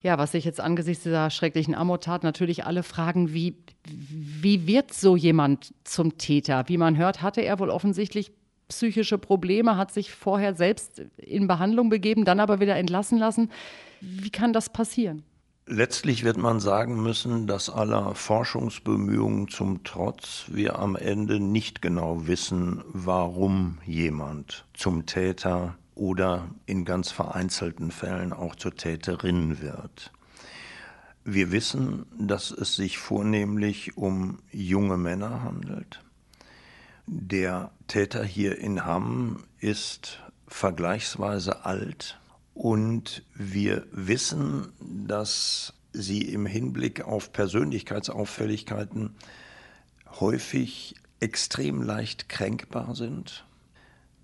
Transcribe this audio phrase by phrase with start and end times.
[0.00, 5.16] Ja, was sich jetzt angesichts dieser schrecklichen Amortat natürlich alle fragen, wie, wie wird so
[5.16, 6.68] jemand zum Täter?
[6.68, 8.30] Wie man hört, hatte er wohl offensichtlich
[8.68, 13.50] psychische Probleme, hat sich vorher selbst in Behandlung begeben, dann aber wieder entlassen lassen.
[14.00, 15.24] Wie kann das passieren?
[15.66, 22.26] Letztlich wird man sagen müssen, dass aller Forschungsbemühungen zum Trotz wir am Ende nicht genau
[22.26, 30.12] wissen, warum jemand zum Täter oder in ganz vereinzelten Fällen auch zur Täterin wird.
[31.24, 36.02] Wir wissen, dass es sich vornehmlich um junge Männer handelt.
[37.06, 42.18] Der Täter hier in Hamm ist vergleichsweise alt
[42.54, 49.16] und wir wissen, dass sie im Hinblick auf Persönlichkeitsauffälligkeiten
[50.20, 53.44] häufig extrem leicht kränkbar sind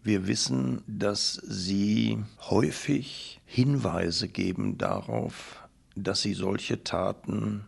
[0.04, 2.18] wir wissen, dass sie
[2.50, 7.64] häufig Hinweise geben darauf, dass sie solche Taten,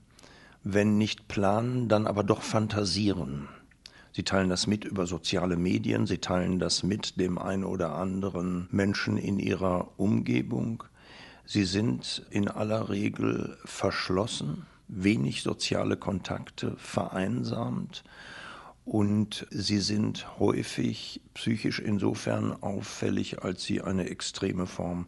[0.62, 3.48] wenn nicht planen, dann aber doch fantasieren.
[4.12, 8.68] Sie teilen das mit über soziale Medien, sie teilen das mit dem einen oder anderen
[8.71, 10.84] Menschen in ihrer Umgebung.
[11.46, 18.04] Sie sind in aller Regel verschlossen, wenig soziale Kontakte, vereinsamt
[18.87, 25.06] und sie sind häufig psychisch insofern auffällig, als sie eine extreme Form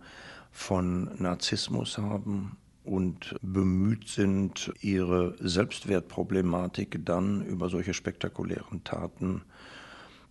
[0.51, 9.43] von Narzissmus haben und bemüht sind, ihre Selbstwertproblematik dann über solche spektakulären Taten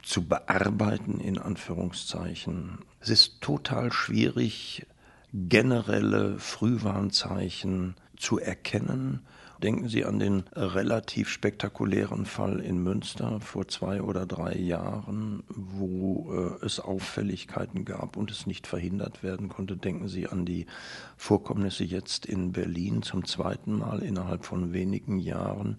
[0.04, 2.80] zu bearbeiten, in Anführungszeichen.
[3.00, 4.86] Es ist total schwierig,
[5.32, 9.22] generelle Frühwarnzeichen zu erkennen
[9.64, 16.32] Denken Sie an den relativ spektakulären Fall in Münster vor zwei oder drei Jahren, wo
[16.62, 19.76] äh, es Auffälligkeiten gab und es nicht verhindert werden konnte.
[19.76, 20.68] Denken Sie an die
[21.16, 25.78] Vorkommnisse jetzt in Berlin zum zweiten Mal innerhalb von wenigen Jahren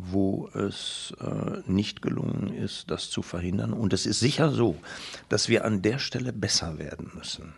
[0.00, 3.72] wo es äh, nicht gelungen ist, das zu verhindern.
[3.72, 4.76] Und es ist sicher so,
[5.28, 7.52] dass wir an der Stelle besser werden müssen.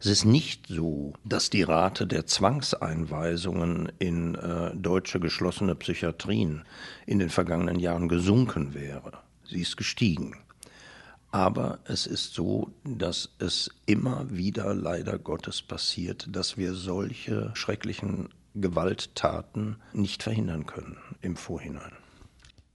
[0.00, 6.64] Es ist nicht so, dass die Rate der Zwangseinweisungen in äh, deutsche geschlossene Psychiatrien
[7.06, 9.18] in den vergangenen Jahren gesunken wäre.
[9.48, 10.36] Sie ist gestiegen.
[11.32, 18.28] Aber es ist so, dass es immer wieder leider Gottes passiert, dass wir solche schrecklichen
[18.54, 21.92] Gewalttaten nicht verhindern können im Vorhinein.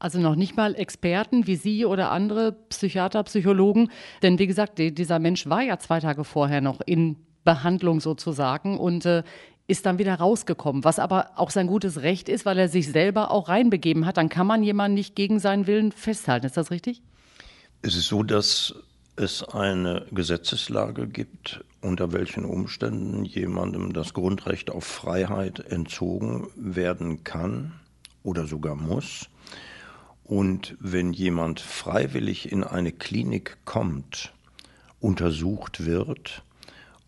[0.03, 3.89] Also noch nicht mal Experten wie Sie oder andere Psychiater, Psychologen.
[4.21, 7.15] Denn wie gesagt, dieser Mensch war ja zwei Tage vorher noch in
[7.45, 9.23] Behandlung sozusagen und äh,
[9.67, 13.31] ist dann wieder rausgekommen, was aber auch sein gutes Recht ist, weil er sich selber
[13.31, 14.17] auch reinbegeben hat.
[14.17, 16.47] Dann kann man jemanden nicht gegen seinen Willen festhalten.
[16.47, 17.01] Ist das richtig?
[17.81, 18.75] Es ist so, dass
[19.15, 27.79] es eine Gesetzeslage gibt, unter welchen Umständen jemandem das Grundrecht auf Freiheit entzogen werden kann
[28.21, 29.29] oder sogar muss.
[30.23, 34.33] Und wenn jemand freiwillig in eine Klinik kommt,
[34.99, 36.43] untersucht wird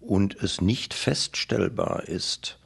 [0.02, 2.60] und es nicht feststellbar ist,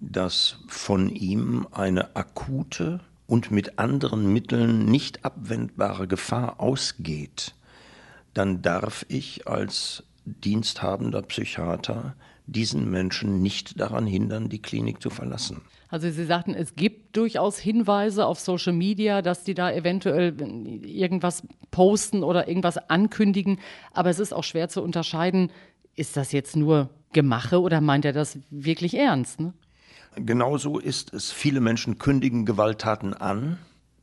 [0.00, 7.54] dass von ihm eine akute und mit anderen Mitteln nicht abwendbare Gefahr ausgeht,
[8.34, 12.14] dann darf ich als diensthabender Psychiater
[12.46, 15.62] diesen Menschen nicht daran hindern, die Klinik zu verlassen.
[15.88, 20.34] Also Sie sagten, es gibt durchaus Hinweise auf Social Media, dass die da eventuell
[20.84, 23.58] irgendwas posten oder irgendwas ankündigen,
[23.92, 25.50] aber es ist auch schwer zu unterscheiden,
[25.94, 29.40] ist das jetzt nur Gemache oder meint er das wirklich ernst?
[29.40, 29.52] Ne?
[30.16, 31.30] Genauso ist es.
[31.30, 33.58] Viele Menschen kündigen Gewalttaten an,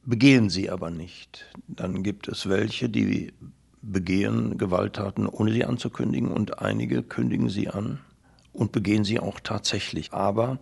[0.05, 1.45] begehen sie aber nicht.
[1.67, 3.33] Dann gibt es welche, die
[3.81, 7.99] begehen Gewalttaten, ohne sie anzukündigen, und einige kündigen sie an
[8.53, 10.14] und begehen sie auch tatsächlich.
[10.14, 10.59] Aber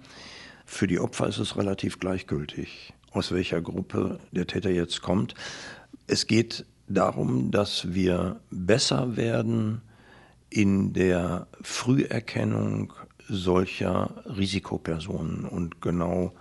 [0.66, 5.36] für die Opfer ist es relativ gleichgültig, aus welcher Gruppe der Täter jetzt kommt.
[6.08, 9.82] Es geht darum, dass wir besser werden
[10.50, 12.94] in der Früherkennung
[13.28, 15.46] solcher Risikopersonen.
[15.46, 16.34] Und genau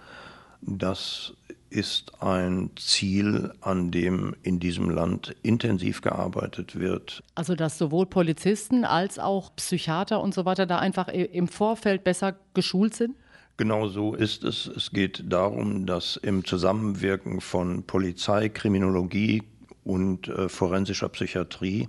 [0.60, 1.34] das
[1.70, 7.22] ist ein Ziel, an dem in diesem Land intensiv gearbeitet wird.
[7.34, 12.36] Also dass sowohl Polizisten als auch Psychiater und so weiter da einfach im Vorfeld besser
[12.54, 13.14] geschult sind?
[13.56, 14.66] Genau so ist es.
[14.66, 19.42] Es geht darum, dass im Zusammenwirken von Polizei, Kriminologie
[19.84, 21.88] und äh, forensischer Psychiatrie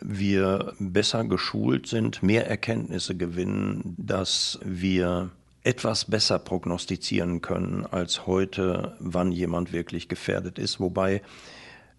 [0.00, 5.30] wir besser geschult sind, mehr Erkenntnisse gewinnen, dass wir
[5.64, 10.80] etwas besser prognostizieren können als heute, wann jemand wirklich gefährdet ist.
[10.80, 11.22] Wobei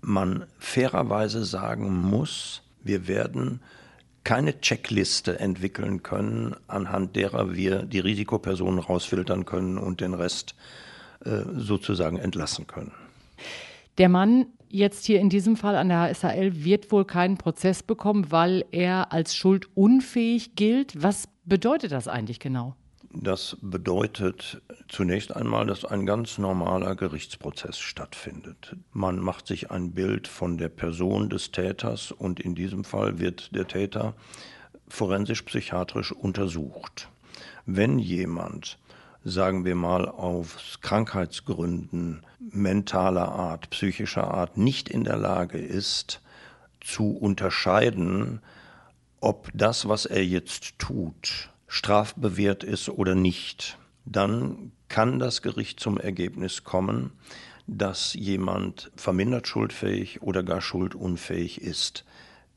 [0.01, 3.62] man fairerweise sagen muss, wir werden
[4.24, 10.56] keine Checkliste entwickeln können, anhand derer wir die Risikopersonen rausfiltern können und den Rest
[11.25, 12.92] äh, sozusagen entlassen können.
[13.98, 18.31] Der Mann jetzt hier in diesem Fall an der HSAL wird wohl keinen Prozess bekommen,
[18.31, 21.01] weil er als schuldunfähig gilt.
[21.01, 22.75] Was bedeutet das eigentlich genau?
[23.15, 28.75] Das bedeutet zunächst einmal, dass ein ganz normaler Gerichtsprozess stattfindet.
[28.92, 33.56] Man macht sich ein Bild von der Person des Täters und in diesem Fall wird
[33.56, 34.15] der Täter
[34.88, 37.10] forensisch-psychiatrisch untersucht.
[37.68, 38.80] Wenn jemand,
[39.24, 46.19] sagen wir mal, aus Krankheitsgründen mentaler Art, psychischer Art nicht in der Lage ist,
[46.81, 48.42] zu unterscheiden,
[49.21, 55.98] ob das, was er jetzt tut, strafbewehrt ist oder nicht, dann kann das Gericht zum
[55.98, 57.14] Ergebnis kommen,
[57.66, 62.06] dass jemand vermindert schuldfähig oder gar schuldunfähig ist.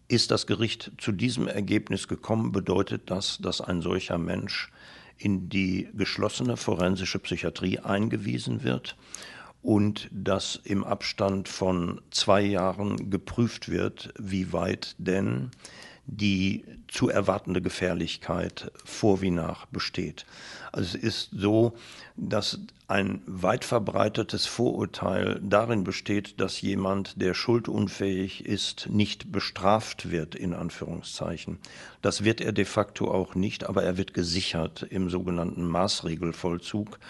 [0.06, 4.70] Ist das Gericht zu diesem Ergebnis gekommen, bedeutet das, dass ein solcher Mensch
[5.16, 8.96] in die geschlossene forensische Psychiatrie eingewiesen wird
[9.62, 15.52] und dass im Abstand von zwei Jahren geprüft wird, wie weit denn
[16.06, 20.24] die zu erwartende Gefährlichkeit vor wie nach besteht.
[20.72, 21.74] Also es ist so,
[22.16, 30.36] dass ein weit verbreitetes Vorurteil darin besteht, dass jemand, der schuldunfähig ist, nicht bestraft wird,
[30.36, 31.58] in Anführungszeichen.
[32.02, 37.00] Das wird er de facto auch nicht, aber er wird gesichert im sogenannten Maßregelvollzug.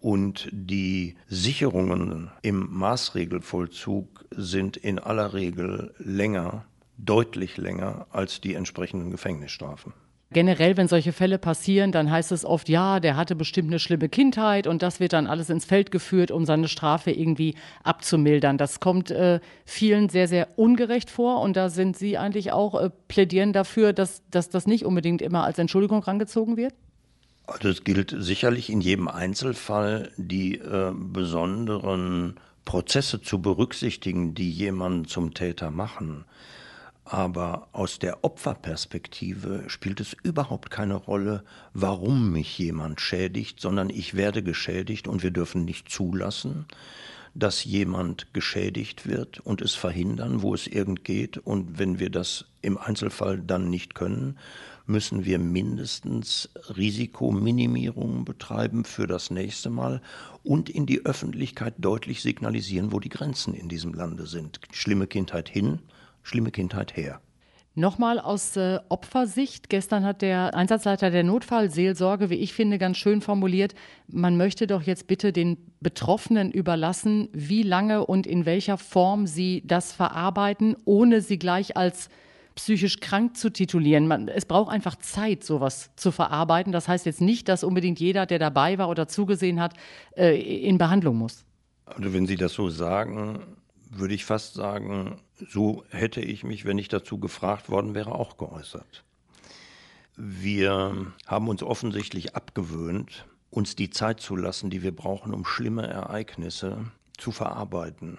[0.00, 6.64] Und die Sicherungen im Maßregelvollzug sind in aller Regel länger
[6.98, 9.92] deutlich länger als die entsprechenden Gefängnisstrafen.
[10.32, 14.08] Generell, wenn solche Fälle passieren, dann heißt es oft, ja, der hatte bestimmt eine schlimme
[14.08, 17.54] Kindheit und das wird dann alles ins Feld geführt, um seine Strafe irgendwie
[17.84, 18.58] abzumildern.
[18.58, 22.90] Das kommt äh, vielen sehr, sehr ungerecht vor und da sind Sie eigentlich auch äh,
[23.06, 26.74] plädieren dafür, dass, dass das nicht unbedingt immer als Entschuldigung rangezogen wird?
[27.46, 32.34] Also es gilt sicherlich in jedem Einzelfall die äh, besonderen
[32.64, 36.24] Prozesse zu berücksichtigen, die jemanden zum Täter machen.
[37.08, 44.14] Aber aus der Opferperspektive spielt es überhaupt keine Rolle, warum mich jemand schädigt, sondern ich
[44.14, 46.66] werde geschädigt und wir dürfen nicht zulassen,
[47.32, 51.38] dass jemand geschädigt wird und es verhindern, wo es irgend geht.
[51.38, 54.36] Und wenn wir das im Einzelfall dann nicht können,
[54.86, 60.02] müssen wir mindestens Risikominimierungen betreiben für das nächste Mal
[60.42, 64.58] und in die Öffentlichkeit deutlich signalisieren, wo die Grenzen in diesem Lande sind.
[64.72, 65.78] Schlimme Kindheit hin,
[66.26, 67.20] schlimme Kindheit her.
[67.78, 69.68] Nochmal aus äh, Opfersicht.
[69.68, 73.74] Gestern hat der Einsatzleiter der Notfallseelsorge, wie ich finde, ganz schön formuliert,
[74.08, 79.62] man möchte doch jetzt bitte den Betroffenen überlassen, wie lange und in welcher Form sie
[79.66, 82.08] das verarbeiten, ohne sie gleich als
[82.54, 84.08] psychisch krank zu titulieren.
[84.08, 86.72] Man, es braucht einfach Zeit, sowas zu verarbeiten.
[86.72, 89.74] Das heißt jetzt nicht, dass unbedingt jeder, der dabei war oder zugesehen hat,
[90.16, 90.34] äh,
[90.66, 91.44] in Behandlung muss.
[91.84, 93.40] Also wenn Sie das so sagen,
[93.90, 95.18] würde ich fast sagen,
[95.50, 99.04] so hätte ich mich, wenn ich dazu gefragt worden wäre, auch geäußert.
[100.16, 105.86] Wir haben uns offensichtlich abgewöhnt, uns die Zeit zu lassen, die wir brauchen, um schlimme
[105.86, 108.18] Ereignisse zu verarbeiten.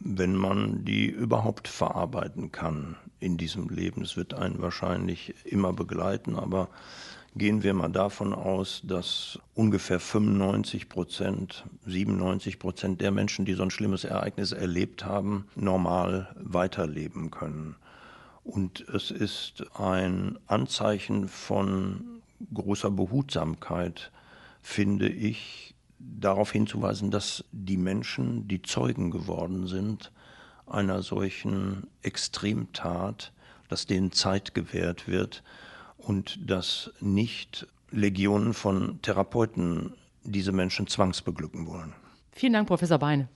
[0.00, 4.02] Wenn man die überhaupt verarbeiten kann in diesem Leben.
[4.02, 6.68] Es wird einen wahrscheinlich immer begleiten, aber
[7.36, 13.62] gehen wir mal davon aus, dass ungefähr 95 Prozent, 97 Prozent der Menschen, die so
[13.62, 17.76] ein schlimmes Ereignis erlebt haben, normal weiterleben können.
[18.42, 22.22] Und es ist ein Anzeichen von
[22.54, 24.10] großer Behutsamkeit,
[24.62, 30.10] finde ich, darauf hinzuweisen, dass die Menschen, die Zeugen geworden sind,
[30.66, 33.32] einer solchen Extremtat,
[33.68, 35.42] dass denen Zeit gewährt wird,
[35.96, 41.94] und dass nicht Legionen von Therapeuten diese Menschen zwangsbeglücken wollen.
[42.32, 43.28] Vielen Dank, Professor Beine.